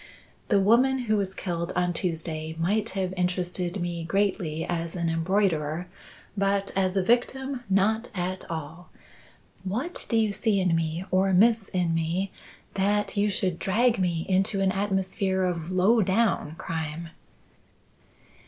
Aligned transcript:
The 0.47 0.59
woman 0.59 0.97
who 1.05 1.15
was 1.15 1.35
killed 1.35 1.71
on 1.75 1.93
Tuesday 1.93 2.55
might 2.57 2.89
have 2.97 3.13
interested 3.15 3.79
me 3.79 4.03
greatly 4.03 4.65
as 4.65 4.95
an 4.95 5.11
embroiderer, 5.11 5.85
but 6.35 6.71
as 6.75 6.97
a 6.97 7.03
victim, 7.03 7.63
not 7.69 8.09
at 8.15 8.43
all. 8.49 8.89
What 9.63 10.07
do 10.09 10.17
you 10.17 10.33
see 10.33 10.59
in 10.59 10.75
me, 10.75 11.05
or 11.11 11.31
miss 11.33 11.69
in 11.69 11.93
me, 11.93 12.31
that 12.73 13.15
you 13.15 13.29
should 13.29 13.59
drag 13.59 13.99
me 13.99 14.25
into 14.27 14.59
an 14.59 14.71
atmosphere 14.71 15.43
of 15.43 15.69
low 15.69 16.01
down 16.01 16.55
crime?" 16.55 17.09